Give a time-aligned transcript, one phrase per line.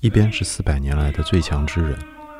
[0.00, 1.96] 一边是四百年来的最强之人，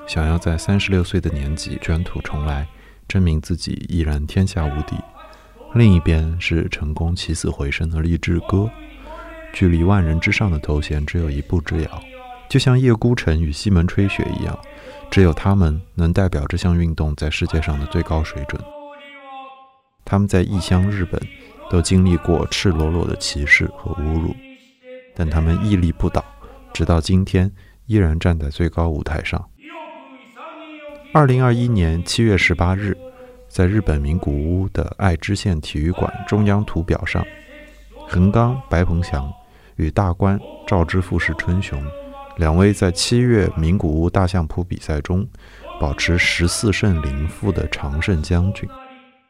[0.08, 2.66] 想要在三十六岁的年纪卷土重来，
[3.06, 4.96] 证明自己依然天下无敌；
[5.72, 8.68] 另一边是成功起死回生的励志哥，
[9.52, 12.02] 距离万人之上的头衔只有一步之遥。
[12.48, 14.58] 就像叶孤城与西门吹雪一样，
[15.12, 18.60] 只有他们能代表这项运动在世界上的最高水准。
[20.08, 21.20] 他们在异乡日本
[21.68, 24.34] 都经历过赤裸裸的歧视和侮辱，
[25.14, 26.24] 但他们屹立不倒，
[26.72, 27.52] 直到今天
[27.84, 29.46] 依然站在最高舞台上。
[31.12, 32.96] 二零二一年七月十八日，
[33.48, 37.22] 在日本名古屋的爱知县体育馆中央图表上，
[38.08, 39.30] 横纲白鹏翔
[39.76, 41.78] 与大关赵之富士春雄。
[42.38, 45.28] 两位在七月名古屋大相扑比赛中
[45.78, 48.66] 保持十四胜零负的常胜将军，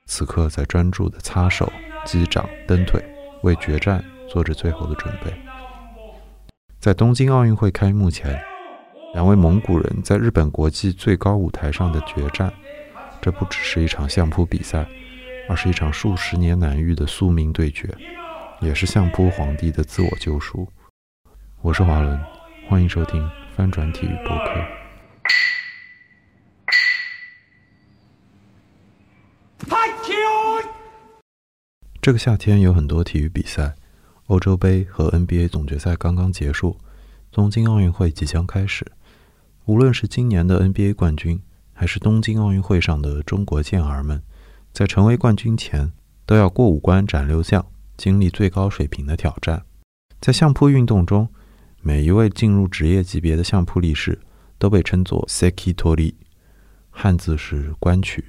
[0.08, 1.70] 此刻在专注地擦手、
[2.06, 3.00] 击掌、蹬腿，
[3.42, 5.30] 为决战做着最后的准备。
[6.80, 8.42] 在东京奥运会开幕前，
[9.12, 12.50] 两位蒙古人在日本国际最高舞台上的决战，
[13.20, 14.88] 这不只是一场相扑比赛，
[15.46, 17.94] 而是一场数十年难遇的宿命对决，
[18.60, 20.66] 也是相扑皇帝的自我救赎。
[21.60, 22.18] 我是华伦。
[22.66, 24.52] 欢迎收听翻转体育博客。
[32.00, 33.74] 这个夏天有很多体育比赛，
[34.28, 36.78] 欧洲杯和 NBA 总决赛刚刚结束，
[37.30, 38.86] 东京奥运会即将开始。
[39.66, 41.42] 无论是今年的 NBA 冠军，
[41.74, 44.22] 还是东京奥运会上的中国健儿们，
[44.72, 45.92] 在成为冠军前，
[46.24, 47.66] 都要过五关斩六将，
[47.98, 49.66] 经历最高水平的挑战。
[50.18, 51.28] 在相扑运动中，
[51.82, 54.18] 每一位进入职业级别的相扑力士
[54.56, 56.14] 都被称作 sekitori，
[56.88, 58.24] 汉字是关取，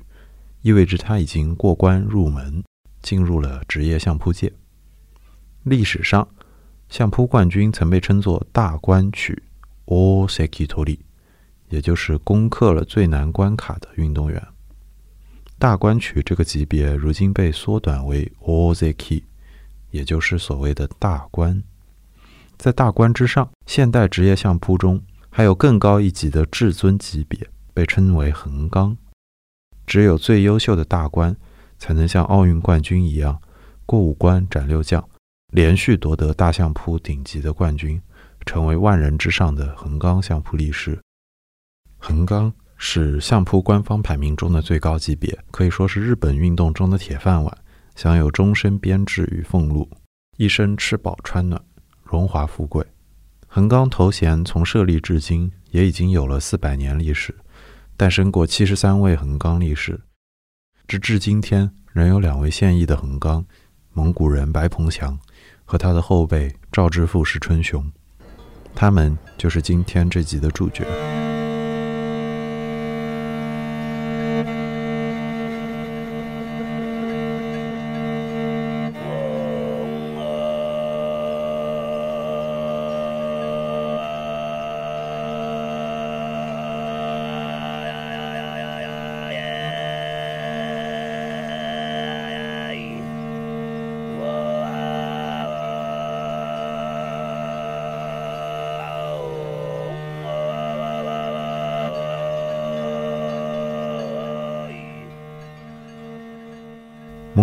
[0.61, 2.63] 意味着他已经过关入门，
[3.01, 4.51] 进入了职业相扑界。
[5.63, 6.27] 历史上，
[6.89, 9.41] 相扑冠军曾被称作大关取
[9.85, 10.99] o sekitori，
[11.69, 14.41] 也就是攻克了最难关卡的运动员。
[15.57, 19.23] 大关取这个级别如今被缩短为 ozeki，
[19.91, 21.61] 也就是所谓的大关。
[22.57, 27.39] 在大关之上，现代职业相扑中还有更高一级的至尊级别，
[27.73, 28.97] 被称为横纲。
[29.89, 31.35] 只有最优秀的大关，
[31.79, 33.41] 才能像奥运冠军一样，
[33.87, 35.03] 过五关斩六将，
[35.51, 37.99] 连续夺得大相扑顶级的冠军，
[38.45, 40.99] 成为万人之上的横纲相扑力士。
[41.97, 47.57] 横纲是相扑官方排名中的最高级别，可以说是日本运动中的铁饭碗，
[47.95, 49.89] 享有终身编制与俸禄，
[50.37, 51.59] 一生吃饱穿暖。
[52.03, 52.85] 荣华富贵，
[53.47, 57.35] 横纲头衔从设立至今也已经有了四百年历史，
[57.99, 59.99] 诞生过七十三位横纲力士，
[60.87, 63.45] 直至今天仍有两位现役的横纲，
[63.91, 65.19] 蒙古人白鹏翔
[65.65, 67.91] 和他的后辈赵之富石春雄，
[68.73, 70.87] 他们就是今天这集的主角。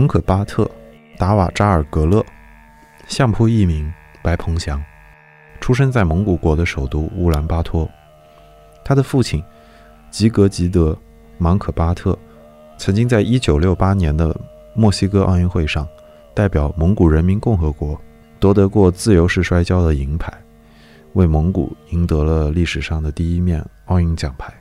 [0.07, 0.63] 蒙可巴特·
[1.19, 2.25] 达瓦扎尔格勒，
[3.09, 4.81] 相扑艺名白鹏翔，
[5.61, 7.91] 出生在蒙古国的首都乌兰巴托。
[8.85, 9.43] 他的父亲
[10.09, 10.93] 吉格吉德·
[11.39, 12.17] 芒可巴特，
[12.79, 14.41] 曾经在1968年的
[14.75, 15.85] 墨西哥奥运会上，
[16.33, 18.01] 代表蒙古人民共和国
[18.39, 20.33] 夺得过自由式摔跤的银牌，
[21.15, 24.55] 为蒙古赢得了历史上的第一面奥运奖牌。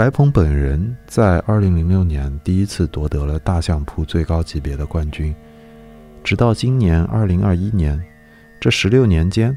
[0.00, 5.36] 白鹏本人在2006年第一次夺得了大相扑最高级别的冠军，
[6.24, 8.02] 直到今年2021年，
[8.58, 9.54] 这十六年间，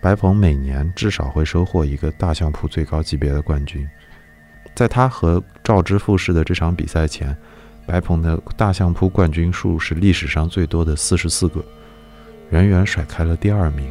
[0.00, 3.88] 白鹏每年至少会收获一个大相扑最高级别的冠军。
[4.74, 7.32] 在他和赵之富士的这场比赛前，
[7.86, 11.64] 白鹏的大相扑冠军数是历史上最多的四十四个，
[12.50, 13.88] 远远甩开了第二名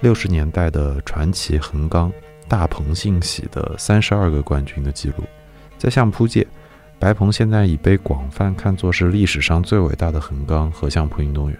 [0.00, 2.12] 六十年代的传奇横纲。
[2.48, 5.24] 大鹏信喜的三十二个冠军的记录，
[5.78, 6.46] 在相扑界，
[6.98, 11.58] 白鹏现在已被广泛看作是历史上最伟大的横纲和相扑运动员。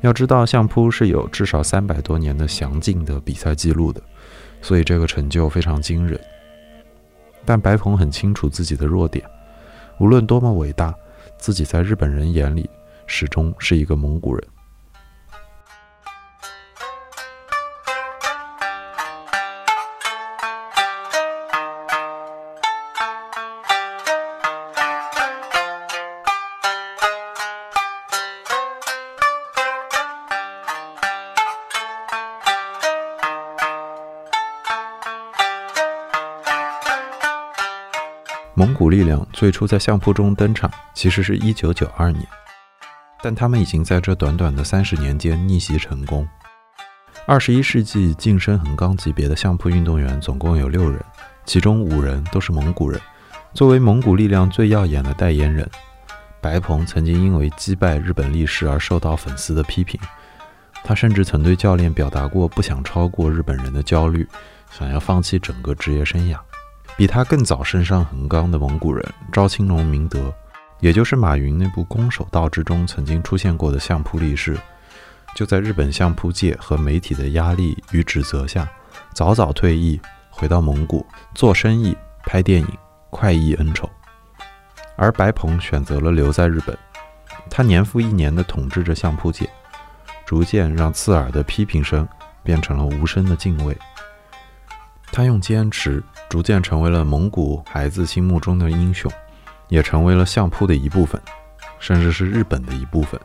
[0.00, 4.00] 要知道，相扑是有至少三百多年的详尽的比赛记录的，
[4.62, 6.20] 所以这个成就非常惊人。
[7.44, 9.24] 但白鹏很清楚自己的弱点，
[9.98, 10.94] 无论多么伟大，
[11.38, 12.68] 自己在日本人眼里
[13.06, 14.44] 始终是一个蒙古人。
[38.58, 42.26] 蒙古力量最初在相扑中登场，其实是一九九二年，
[43.22, 46.26] 但他们已经在这短短的三十年间逆袭成功。
[47.24, 51.00] 二十一世纪晋升横纲级别的相扑运动员总共有六人，
[51.44, 53.00] 其中五人都是蒙古人。
[53.54, 55.70] 作为蒙古力量最耀眼的代言人，
[56.40, 60.00] 白鹏曾经因为击败日本力士而受到粉丝的批评。
[60.82, 64.28] 他甚至曾对教练表达过不想超过日本人的焦虑，
[64.68, 66.36] 想要放弃整个职业生涯。
[66.98, 70.34] 比他更早身上横纲的蒙古人赵青龙明德，
[70.80, 74.58] 也就是马云那部《空手道》之中曾经出现过的相扑力士，
[75.32, 78.68] 就在日本相扑界和媒体的压力与指责下，
[79.14, 81.06] 早早退役，回到蒙古
[81.36, 82.68] 做生意、拍电影，
[83.10, 83.88] 快意恩仇。
[84.96, 86.76] 而白鹏选择了留在日本，
[87.48, 89.48] 他年复一年地统治着相扑界，
[90.26, 92.08] 逐渐让刺耳的批评声
[92.42, 93.78] 变成了无声的敬畏。
[95.12, 96.02] 他用坚持。
[96.28, 99.10] 逐渐成为了蒙古孩子心目中的英雄，
[99.68, 101.20] 也成为了相扑的一部分，
[101.78, 103.18] 甚至是日本的一部分。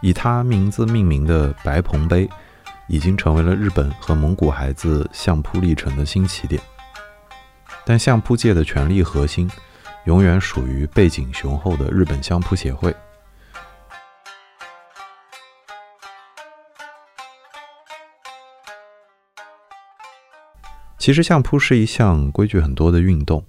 [0.00, 2.28] 以他名字命名的白鹏杯，
[2.86, 6.62] 已经成为了日本和蒙古孩子相扑历程的新起点。
[7.84, 9.50] 但相扑界的权力核心，
[10.04, 12.94] 永远属于背景雄厚的日本相扑协会。
[21.06, 23.46] 其实相扑是一项规矩很多的运动，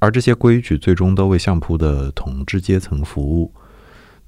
[0.00, 3.54] 而这些规矩最终都为相扑的统治阶层服务，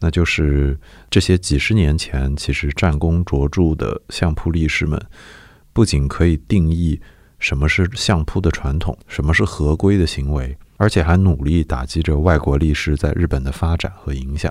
[0.00, 0.80] 那就是
[1.10, 4.98] 这些几十年前其实战功卓著的相扑力士们，
[5.74, 6.98] 不仅可以定义
[7.38, 14.50] 什么是相扑的传统，什么是合规的行为，而且还努力打击着外国力士在日本的发展和影响。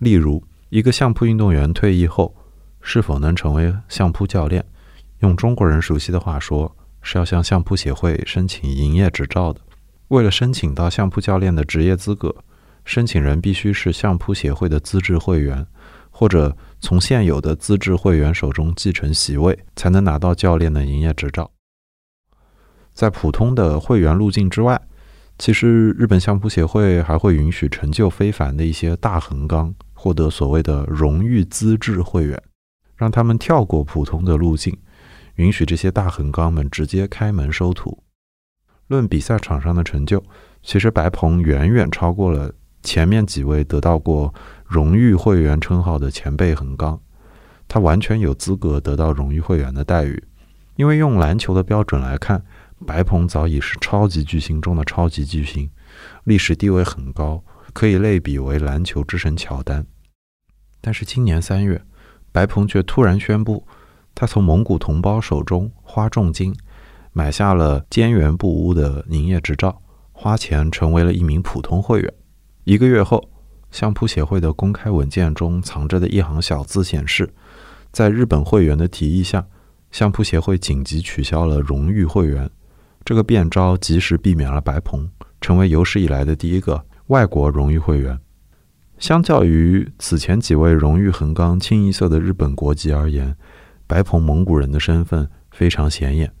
[0.00, 2.36] 例如，一个相扑运动员退役后
[2.82, 4.62] 是否能成为相扑教练，
[5.20, 6.76] 用中国人熟悉的话说。
[7.02, 9.60] 是要向相扑协会申请营业执照的。
[10.08, 12.34] 为了申请到相扑教练的职业资格，
[12.84, 15.66] 申请人必须是相扑协会的资质会员，
[16.10, 21.50] 或者从现有的资质会员手中继承席位，才能拿到教练的营业执照。
[22.92, 24.80] 在普通的会员路径之外，
[25.38, 32.42] 其实日本相扑协会还会允许成就非凡的一些大横纲获得所谓的荣誉资质会员，
[32.96, 34.76] 让他们跳过普通的路径。
[35.42, 38.04] 允许这些大横纲们直接开门收徒。
[38.86, 40.22] 论比赛场上的成就，
[40.62, 44.32] 其实白鹏远远超过了前面几位得到过
[44.64, 47.00] 荣誉会员称号的前辈横纲。
[47.66, 50.22] 他完全有资格得到荣誉会员的待遇，
[50.76, 52.44] 因为用篮球的标准来看，
[52.86, 55.68] 白鹏早已是超级巨星中的超级巨星，
[56.22, 57.42] 历史地位很高，
[57.72, 59.84] 可以类比为篮球之神乔丹。
[60.80, 61.82] 但是今年三月，
[62.30, 63.66] 白鹏却突然宣布。
[64.14, 66.54] 他从蒙古同胞手中花重金
[67.12, 69.80] 买下了坚源布屋的营业执照，
[70.12, 72.14] 花钱成为了一名普通会员。
[72.64, 73.28] 一个月后，
[73.70, 77.32] 相扑协会的公开文件中藏着的一行小字显示，
[77.90, 79.44] 在日本会员的提议下，
[79.90, 82.48] 相扑协会紧急取消了荣誉会员。
[83.04, 88.16] 这个变招及时避免了白鹏成为有史以来的第一个外国荣誉会员。
[88.98, 93.36] 相较于此前几位荣誉横纲清一色的日本国籍而言，
[93.86, 96.32] 白鹏蒙古人的身份非常显眼，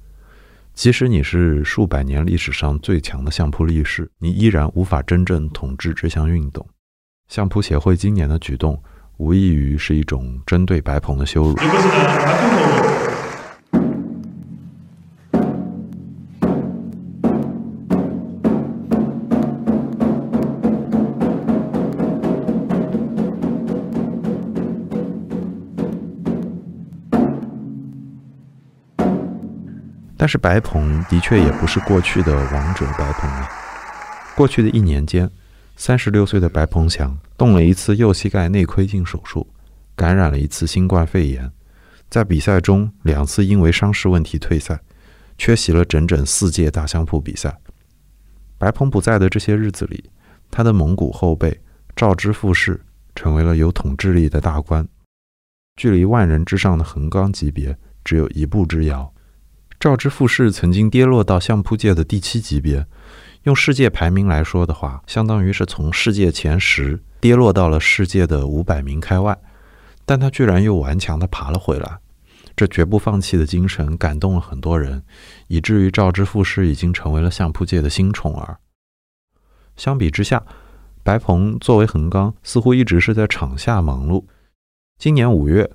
[0.74, 6.66] 即使你是数百年历史上最强的相扑力士，你依然无法真正统治这项运动。
[7.28, 8.82] 相扑协会今年的举动，
[9.16, 11.56] 无异于是一种针对白鹏的羞辱。
[30.22, 33.48] 但是白鹏的确也不是过去的王者白鹏了。
[34.36, 35.28] 过去的一年间，
[35.74, 39.44] 三十六岁的白鹏翔动了一次右膝盖内窥镜手术，
[39.96, 41.50] 感染了一次新冠肺炎，
[42.08, 44.78] 在比赛中两次因为伤势问题退赛，
[45.36, 47.58] 缺席了整整四届大相扑比赛。
[48.58, 50.08] 白鹏不在的这些日子里，
[50.52, 51.60] 他的蒙古后辈
[51.96, 52.80] 赵之富士
[53.16, 54.86] 成为了有统治力的大官，
[55.74, 59.12] 距离万人之上的横纲级别只有一步之遥。
[59.82, 62.86] 赵之富士曾经跌落到相扑界的第七级别，
[63.42, 69.36] 用世界排名来说的话，相当于是从世界前十跌落到了世界的五百名开外，
[70.04, 71.98] 但他居然又顽强地爬了回来。
[72.54, 75.02] 这绝不放弃的精神感动了很多人，
[75.48, 78.58] 以至于赵之富士已经成为了相扑界的新宠儿。
[79.76, 80.44] 相比之下，
[81.02, 84.24] 白鹏作为横纲，似乎一直是在场下忙碌。
[84.96, 85.68] 今年五月，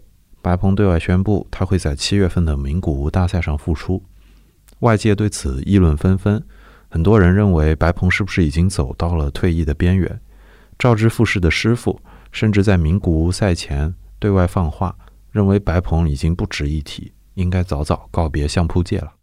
[0.47, 4.01] 白鹏对外宣布他会在七月份的名古屋大赛上复出，
[4.79, 6.41] 外界对此议论纷纷。
[6.87, 10.21] 很多人认为白鹏是不是已经走到了退役的边缘？
[10.79, 11.99] 赵之富士的师傅
[12.31, 14.95] 甚至在名古屋赛前对外放话。
[15.33, 19.15] 认为白鹏已经不值一提，应该早早告别相扑界了。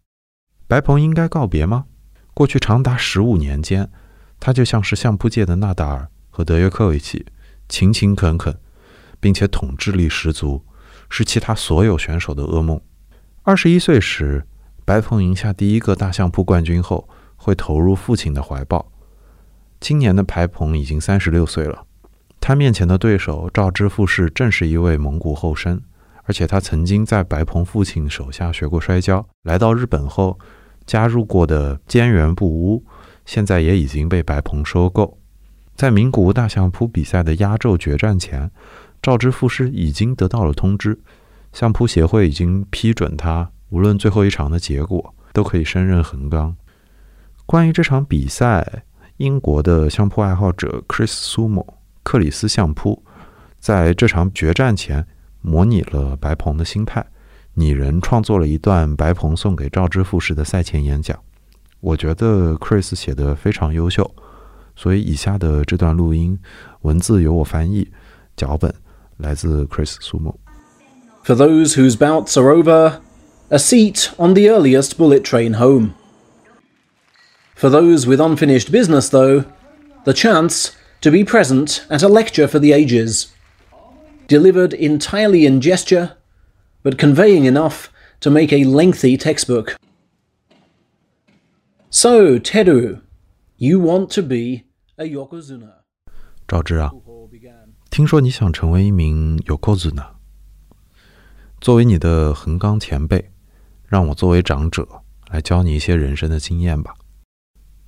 [0.67, 1.85] 白鹏应该告别吗？
[2.35, 3.89] 过去长达十五年间，
[4.39, 7.25] 他就像是相扑界的纳达尔和德约科维奇，
[7.67, 8.55] 勤勤恳恳，
[9.19, 10.63] 并且统治力十足，
[11.09, 12.79] 是其他所有选手的噩梦。
[13.43, 14.45] 二十一岁时，
[14.83, 18.91] 白鹏赢下第一个大相扑冠军后，会投入父亲的怀抱。
[19.79, 21.85] 今年的白鹏已经三十六岁了，
[22.39, 25.81] 他面前的对手赵之富士正是一位蒙古后生。
[26.27, 30.39] 而且他曾经在白鹏父亲手下学过摔跤，来到日本后
[30.83, 32.83] 加入过的兼元不屋，
[33.25, 35.19] 现在也已经被白鹏收购。
[35.75, 38.49] 在名古屋大相扑比赛的压轴决战前，
[39.05, 40.97] 赵之富士已经得到了通知，
[41.53, 46.55] 相扑协会已经批准他，无论最后一场的结果，都可以升任横纲。
[47.45, 48.81] 关于这场比赛，
[49.17, 51.67] 英国的相扑爱好者 Chris Sumo
[52.01, 53.03] 克里斯相扑
[53.59, 55.05] 在这场决战前。
[55.39, 57.05] 模拟了白鹏的心态，
[57.53, 61.15] 拟人创作了一段白鹏送给赵之富士的赛前演讲。
[61.79, 64.09] 我觉得 Chris 写的非常优秀，
[64.75, 66.39] 所以以下的这段录音
[66.81, 67.87] 文字由我翻译，
[68.35, 68.73] 脚本
[69.18, 70.38] 来自 Chris 苏木。
[71.24, 73.00] For those whose bouts are over,
[73.50, 75.94] a seat on the earliest bullet train home.
[77.54, 79.44] For those with unfinished business, though,
[80.04, 80.70] the chance
[81.02, 83.32] to be present at a lecture for the ages
[84.28, 86.16] delivered entirely in gesture,
[86.82, 89.76] but conveying enough to make a lengthy textbook.
[91.90, 93.00] So, Teru,
[93.58, 94.64] you want to be
[94.96, 95.80] a yokozuna?
[96.46, 96.90] 赵之啊，
[97.95, 100.05] 听说你想成为一名 yokozuna。
[101.61, 103.31] 作为你的横纲前辈，
[103.87, 104.85] 让我作为长者
[105.29, 106.93] 来教你一些人生的经验吧。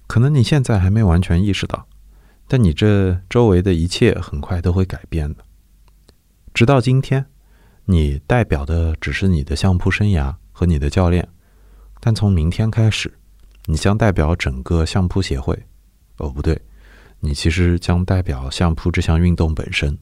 [0.07, 1.85] 可能你现在还没完全意识到，
[2.47, 5.43] 但你这周围的一切很快都会改变的。
[6.53, 7.25] 直到今天，
[7.83, 11.27] 你代表的只是你的相扑生涯和你的教练，
[11.99, 13.13] 但从明天开始，
[13.65, 15.65] 你将代表整个相扑协会。
[16.19, 16.61] 哦，不对，
[17.19, 19.97] 你其实将代表相扑这项运动本身。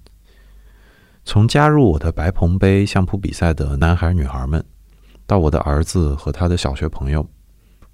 [1.24, 4.64] 从加入我的白鹏杯相扑比赛的男孩女孩们，
[5.26, 7.28] 到我的儿子和他的小学朋友，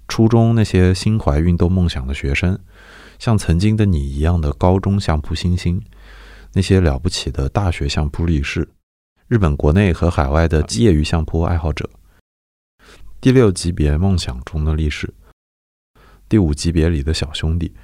[0.06, 2.58] 初中那些心怀运动梦想的学生，
[3.18, 5.82] 像曾经的你一样的高中相扑新星。
[6.52, 8.68] 那些了不起的大学相扑力士，
[9.28, 11.88] 日本国内和海外的业余相扑爱好者，
[13.18, 15.14] 第六级别梦想中的力士，
[16.28, 17.74] 第五级别里的小兄弟，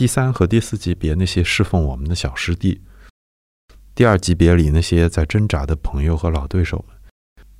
[0.00, 2.80] 第三和第四级别那些侍奉我们的小师弟，
[3.94, 6.96] 第二级别里那些在挣扎的朋友和老对手们，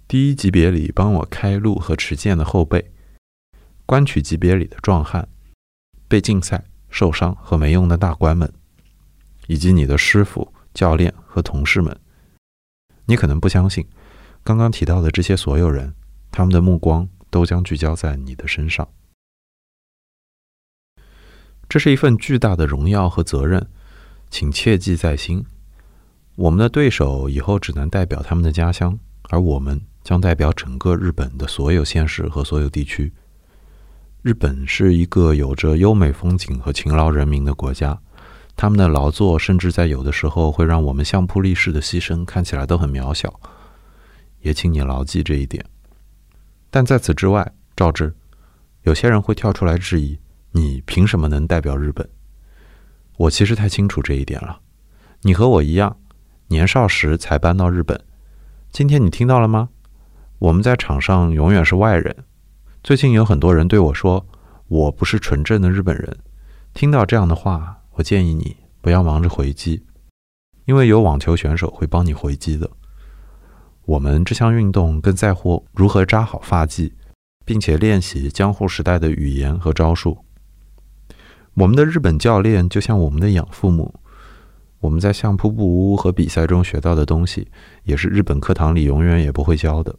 [0.08, 2.92] 第一级别里帮我开路和持剑的后辈，
[3.84, 5.28] 关取级别里的壮汉，
[6.08, 8.50] 被禁赛、受伤和没用的大官们。
[9.46, 11.94] 以及你的师傅、教练和同事们，
[13.04, 13.86] 你可能不相信，
[14.42, 15.94] 刚刚提到的这些所有人，
[16.30, 18.88] 他们的目光都将聚焦在你的身上。
[21.70, 23.64] 这是一份巨大的荣耀和责任，
[24.28, 25.46] 请切记在心。
[26.34, 28.98] 我们的对手以后只能代表他们的家乡，
[29.28, 33.12] 而我们将代表整个日本的所有县市和所有地区。
[34.22, 37.96] 日本是一个有着优美风景和勤劳人民的国家。
[38.56, 43.38] 他们的劳作，甚至在有的时候会让我们相扑力士的牺牲看起来都很渺小，
[44.40, 45.64] 也请你牢记这一点。
[46.68, 48.12] 但在此之外，赵志，
[48.82, 50.18] 有些人会跳出来质疑
[50.52, 52.08] 你凭什么能代表日本？
[53.16, 54.60] 我其实太清楚这一点了。
[55.22, 55.96] 你和我一样，
[56.48, 58.00] 年少时才搬到日本。
[58.70, 59.68] 今天你听到了吗？
[60.38, 62.24] 我们在场上永远是外人。
[62.82, 64.26] 最近有很多人对我说，
[64.68, 66.18] 我不是纯正的日本人。
[66.72, 67.76] 听到这样的话。
[67.94, 69.84] 我建议你不要忙着回击，
[70.64, 72.70] 因为有网球选手会帮你回击的。
[73.84, 76.90] 我们这项运动更在乎如何扎好发髻，
[77.44, 80.24] 并且练习江户时代的语言和招数。
[81.54, 83.94] 我们的日本教练就像我们的养父母，
[84.78, 87.48] 我们在相扑部屋和比赛中学到的东西，
[87.84, 89.94] 也是日本课堂里永远也不会教的。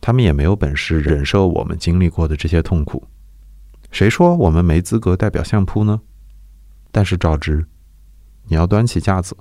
[0.00, 3.06] 他们也没有本事忍受我们经历过的这些痛苦。
[3.90, 6.00] 谁说我们没资格代表相扑呢？
[6.90, 7.66] 但是赵之，
[8.48, 9.36] 你要端起架子。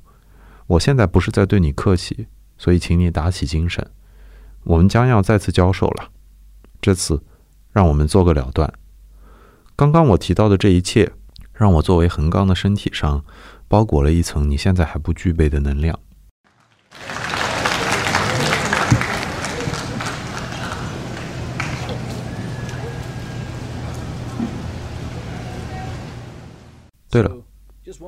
[0.68, 3.86] 我现在不是在对你客气，所以请你打起精神。
[4.64, 6.10] 我们将要再次交手了，
[6.80, 7.24] 这次
[7.72, 8.72] 让我们做个了断。
[9.80, 11.10] 刚刚我提到的这一切，
[11.54, 13.24] 让我作为横纲的身体上
[13.70, 15.98] 包裹了一层你现在还不具备的能量。
[27.10, 27.32] 对了，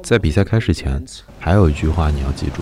[0.03, 1.01] 在比赛开始前，
[1.39, 2.61] 还有一句话你要记住：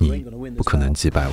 [0.00, 0.24] 你
[0.58, 1.24] 不可能击败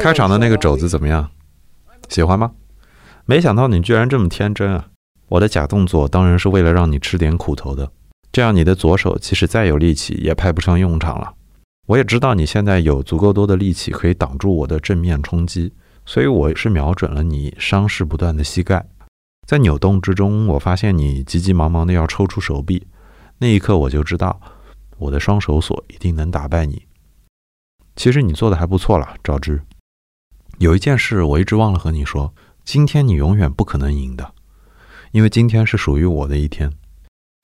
[0.00, 1.28] 开场的那个肘子怎么样？
[2.08, 2.52] 喜欢吗？
[3.24, 4.88] 没想到你居然这么天真啊！
[5.28, 7.90] 我的假动作当然是为了让你吃点苦头的，
[8.32, 11.34] 这样你的左手即使再有力气也派不上用场了。
[11.86, 15.72] 我也知道你现在有足够多的力气可以挡住我的正面冲击，
[16.04, 18.86] 所以我是瞄准了你伤势不断的膝盖。
[19.46, 22.86] 在扭动之中，我发现你急急忙忙的要抽出手臂，
[23.38, 24.40] 那一刻我就知道，
[24.98, 26.86] 我的双手锁一定能打败你。
[27.96, 29.62] 其实你做的还不错了，赵之。
[30.58, 32.32] 有一件事我一直忘了和你说，
[32.64, 34.34] 今天你永远不可能赢的，
[35.10, 36.72] 因为今天是属于我的一天。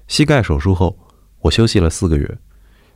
[0.06, 0.98] 膝盖手术后，
[1.40, 2.38] 我休息了四个月，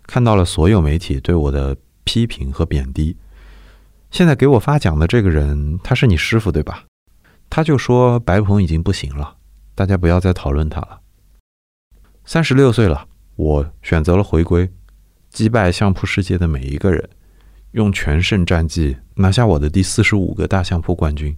[0.06, 3.16] 看到了所有媒体对我的批评和贬低。
[4.10, 6.84] 现在给我发奖的这个人，他是你师傅对吧？
[7.50, 9.36] 他就说白鹏已经不行了，
[9.74, 11.00] 大家不要再讨论他了。
[12.24, 14.70] 三十六岁了，我选择了回归，
[15.28, 17.10] 击败相扑世界的每一个人。
[17.72, 21.36] 用全胜战绩拿下我的第四十五个大相扑冠军。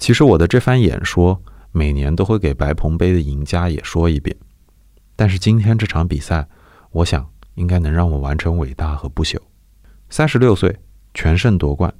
[0.00, 4.34] 其实我的这番演说，每年都会给白鹏杯的赢家也说一遍。
[5.14, 6.48] 但是今天这场比赛，
[6.90, 9.36] 我想应该能让我完成伟大和不朽。
[10.08, 10.74] 三十六岁
[11.12, 11.92] 全胜夺冠，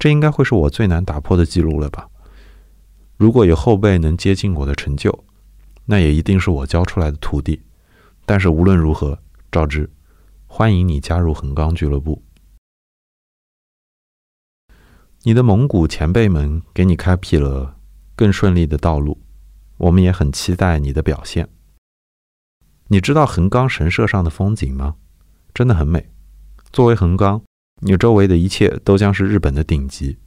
[0.00, 2.08] 这应该会是我最难打破的记录了吧？
[3.16, 5.24] 如果有后辈能接近我的成就，
[5.84, 7.62] 那也一定是我教出来的徒弟。
[8.26, 9.16] 但是无论如何，
[9.52, 9.88] 赵之。
[10.48, 12.20] 欢迎你加入横纲俱乐部。
[15.26, 17.76] 你的蒙古前辈们给你开辟了
[18.14, 19.18] 更顺利的道路，
[19.78, 21.48] 我们也很期待你的表现。
[22.88, 24.96] 你知道横纲神社上的风景吗？
[25.54, 26.10] 真的很美。
[26.70, 27.40] 作为横纲，
[27.80, 30.18] 你周围的一切都将是日本的顶级。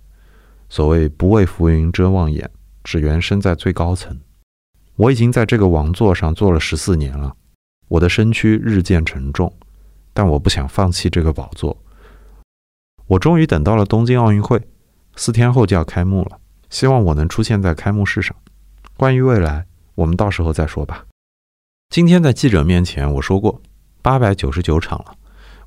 [0.67, 2.49] 所谓不畏浮云遮望眼，
[2.83, 4.19] 只缘身在最高层。
[4.95, 7.35] 我已经在这个王座上坐了十四年了，
[7.87, 9.53] 我的身躯日渐沉重。
[10.11, 11.83] 但我不想放弃这个宝座。
[13.05, 14.59] 我终于等到了东京奥运会，
[15.17, 16.39] 四天后就要开幕了。
[16.69, 18.35] 希望我能出现在开幕式上。
[18.95, 21.05] 关于未来，我们到时候再说吧。
[21.89, 23.61] 今天在记者面前我说过，
[24.01, 25.15] 八百九十九场了，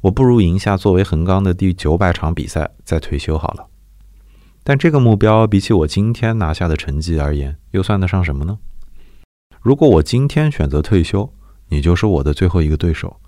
[0.03, 3.67] 我不如赢下作为横纲的第九百场比赛再退休好了。
[4.63, 8.59] 但这个目标比起我今天拿下的成绩而言，又算得上什么呢？
[9.61, 11.33] 如果我今天选择退休，
[11.69, 13.21] 你就是我的最后一个对手。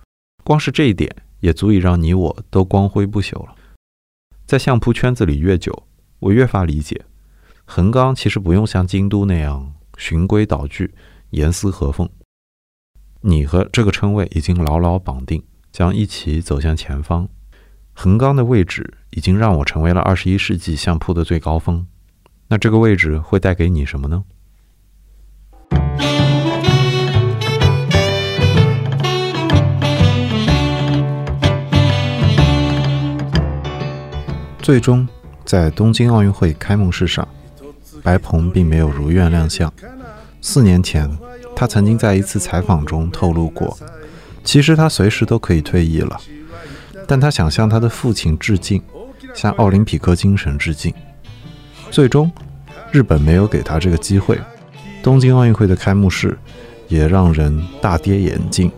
[0.45, 3.55] 光是这一点也足以让你我都光辉不朽了。
[4.45, 5.87] 在相扑圈子里越久，
[6.23, 7.05] 我越发理解，
[7.65, 10.95] 横纲其实不用像京都那样循规蹈矩、
[11.31, 12.09] 严丝合缝。
[13.23, 17.29] 你和这个称谓已经牢牢绑定，将一起走向前方。
[17.93, 21.85] 横纲的位置已经让我成为了二十一世纪相扑的最高峰。
[22.47, 24.23] 那这个位置会带给你什么呢？
[34.61, 35.09] 最终，
[35.53, 37.29] 在东京奥运会开幕式上，
[38.03, 39.71] 白鹏并没有如愿亮相。
[40.41, 41.07] 四年前，
[41.55, 43.77] 他曾经在一次采访中透露过，
[44.43, 46.19] 其实他随时都可以退役了，
[47.07, 48.83] 但他想向他的父亲致敬，
[49.35, 50.91] 向奥林匹克精神致敬。
[51.91, 52.33] 最终，
[52.91, 54.41] 日本没有给他这个机会。
[55.03, 56.35] 东京奥运会的开幕式
[56.89, 58.73] 也让人大跌眼镜。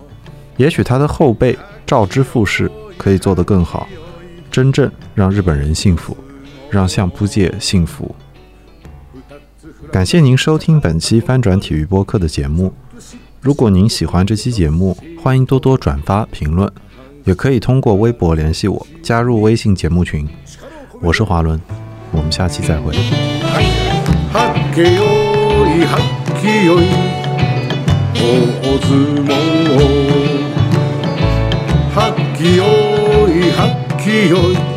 [0.56, 1.56] 也许他的后辈
[1.86, 3.86] 赵之富士可以做得更好。
[4.50, 6.16] 真正让日本人幸福，
[6.73, 8.15] 让相扑界幸福。
[9.91, 12.73] 感谢您收听本期翻转体育播客的节目。
[13.41, 16.69] 如果您喜欢这期节目，欢迎多多转发评论，
[17.23, 20.27] 也可以通过微博联系我，加入微信节目群。
[21.01, 21.59] 我是华伦，
[22.11, 22.93] 我们下期再会。
[24.31, 25.01] はっけよ
[25.65, 26.01] いはっ
[26.39, 26.83] きよい
[28.13, 28.19] 大
[28.79, 28.89] 相
[29.25, 29.29] 撲
[31.95, 32.61] はっきよ
[33.27, 34.72] い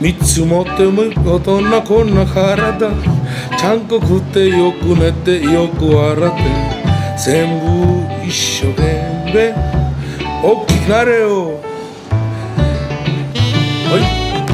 [0.00, 2.78] 三つ持っても大人こんな体。
[3.58, 6.42] ちゃんと食ってよく寝てよく笑って。
[7.18, 7.66] 全部
[8.24, 8.82] 一生懸
[9.34, 9.52] 命。
[10.40, 11.60] 大きくなれよ。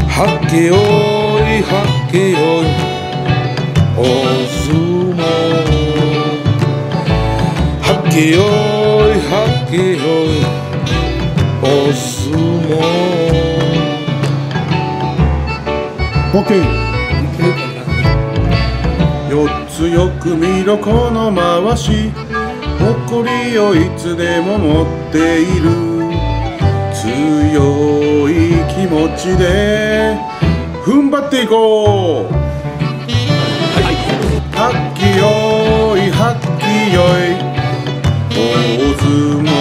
[0.08, 0.76] はっけよい
[1.62, 2.66] はっけよい。
[3.98, 4.00] お
[4.48, 4.72] 相
[5.12, 5.20] 撲。
[7.82, 10.40] はっけよいはっけよい。
[11.60, 12.43] お相撲。
[16.44, 16.60] ボケ
[19.30, 22.12] 四つよく見ろこの回し。
[22.78, 25.70] 誇りをいつでも持っている。
[26.92, 28.32] 強い
[28.74, 30.18] 気持ちで。
[30.84, 32.34] 踏ん張っていこう。
[34.54, 37.32] はっきよいはっきよい。
[38.30, 38.38] 大
[38.98, 39.08] 相
[39.42, 39.53] 撲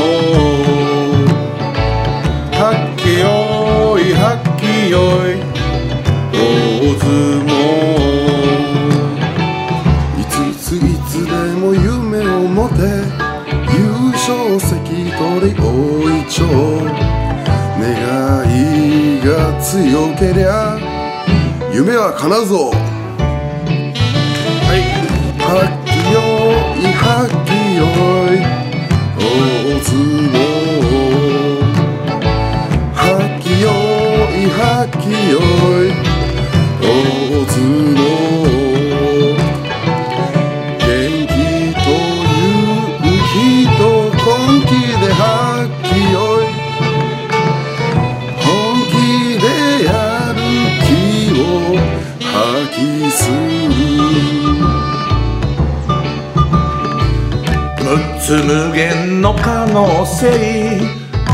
[19.25, 20.77] が強けりゃ
[21.73, 22.71] 夢は叶うぞ。
[25.39, 26.19] はっきよ
[26.75, 26.91] い。
[26.93, 27.83] はっきよ
[28.27, 28.43] い。
[29.17, 29.21] 大
[29.81, 29.95] 相
[30.29, 30.35] 撲
[32.93, 32.99] は
[33.37, 33.65] っきよ
[34.29, 34.51] い。
[34.51, 35.39] はっきよ
[35.85, 35.95] い。
[36.81, 36.85] 大
[37.47, 37.55] 相
[37.95, 38.02] 撲
[58.23, 60.79] つ無限の可能性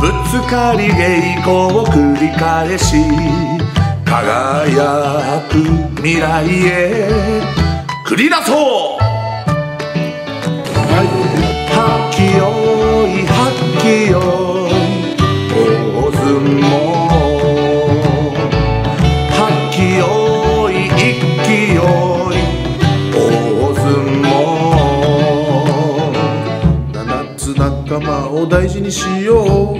[0.02, 2.96] ぶつかり稽古を繰り返し
[4.06, 5.60] 輝く
[5.98, 7.44] 未来へ。
[8.08, 8.99] 繰り出そう
[28.60, 29.78] 大事にしよう。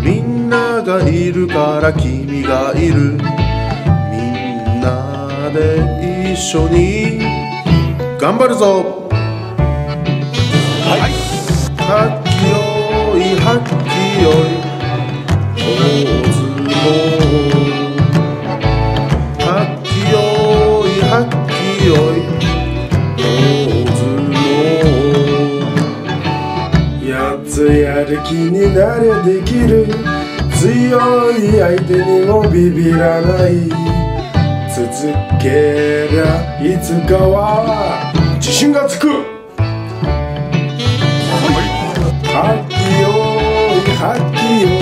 [0.00, 2.94] みんながいるから君がいる。
[2.94, 7.18] みんなで一緒に。
[8.20, 9.08] 頑張るぞ。
[10.86, 12.21] はい。
[28.72, 29.86] になりゃできる？
[30.58, 33.68] 強い相手にもビビらない。
[34.74, 34.88] 続
[35.38, 36.24] けりゃ
[36.62, 38.12] いつかは。
[38.36, 39.08] 自信がつく。
[42.28, 43.08] はっきよ
[43.76, 43.84] い。
[44.00, 44.81] はっきよい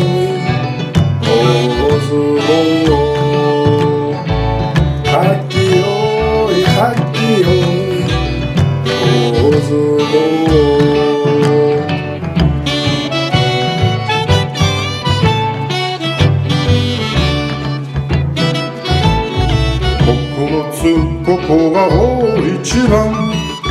[21.81, 23.11] ここが大一番。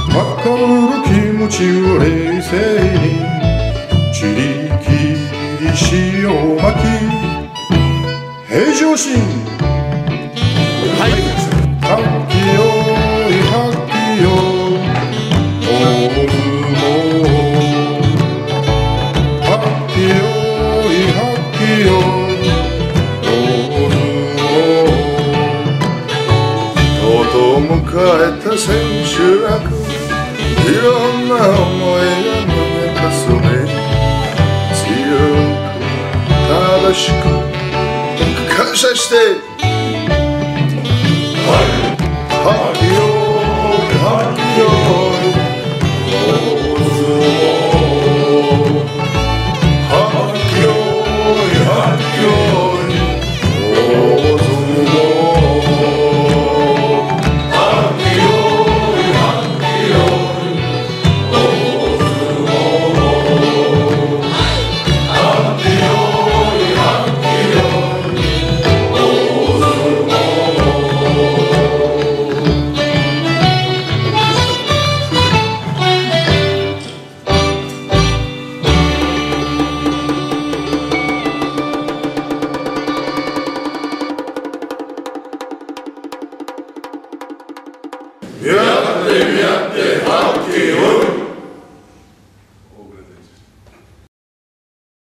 [0.10, 0.66] わかる
[1.06, 2.06] 気持ちを冷
[2.42, 2.56] 静
[2.98, 3.06] に。
[4.12, 4.40] ちり
[4.82, 4.90] き
[5.62, 6.86] り潮巻き。
[8.48, 9.59] 平常心。
[30.74, 33.38] ろんな思いが胸かすめ
[34.76, 35.80] 強く
[36.48, 37.24] 正しく
[38.56, 39.16] 感謝して。
[41.48, 41.70] はい
[42.46, 42.79] はい